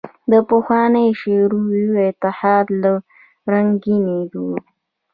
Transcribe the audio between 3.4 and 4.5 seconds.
ړنګېدو